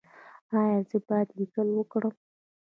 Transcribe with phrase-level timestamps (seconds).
[0.57, 2.15] ایا زه باید لیکل وکړم؟